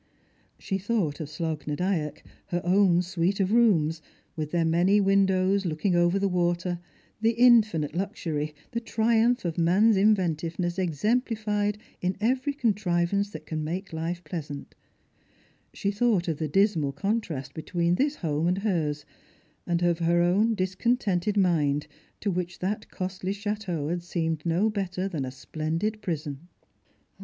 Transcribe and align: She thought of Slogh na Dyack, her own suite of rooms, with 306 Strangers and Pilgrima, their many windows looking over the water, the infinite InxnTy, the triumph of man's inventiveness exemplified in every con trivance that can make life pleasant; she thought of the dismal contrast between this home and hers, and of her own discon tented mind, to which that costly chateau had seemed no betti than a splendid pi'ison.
She 0.57 0.79
thought 0.79 1.19
of 1.19 1.29
Slogh 1.29 1.67
na 1.67 1.75
Dyack, 1.75 2.25
her 2.47 2.59
own 2.65 3.03
suite 3.03 3.39
of 3.39 3.51
rooms, 3.51 4.01
with 4.35 4.49
306 4.49 4.49
Strangers 4.49 4.49
and 4.49 4.49
Pilgrima, 4.49 4.51
their 4.51 4.81
many 4.81 5.01
windows 5.01 5.65
looking 5.67 5.95
over 5.95 6.17
the 6.17 6.27
water, 6.27 6.79
the 7.21 7.33
infinite 7.37 7.91
InxnTy, 7.91 8.53
the 8.71 8.79
triumph 8.79 9.45
of 9.45 9.59
man's 9.59 9.97
inventiveness 9.97 10.79
exemplified 10.79 11.77
in 12.01 12.17
every 12.19 12.53
con 12.53 12.73
trivance 12.73 13.29
that 13.31 13.45
can 13.45 13.63
make 13.63 13.93
life 13.93 14.23
pleasant; 14.23 14.73
she 15.71 15.91
thought 15.91 16.27
of 16.27 16.37
the 16.39 16.47
dismal 16.47 16.91
contrast 16.93 17.53
between 17.53 17.93
this 17.93 18.15
home 18.15 18.47
and 18.47 18.57
hers, 18.57 19.05
and 19.67 19.83
of 19.83 19.99
her 19.99 20.23
own 20.23 20.55
discon 20.55 20.97
tented 20.97 21.37
mind, 21.37 21.85
to 22.19 22.31
which 22.31 22.57
that 22.57 22.89
costly 22.89 23.33
chateau 23.33 23.87
had 23.89 24.01
seemed 24.01 24.43
no 24.47 24.67
betti 24.67 25.07
than 25.11 25.25
a 25.25 25.31
splendid 25.31 26.01
pi'ison. 26.01 26.39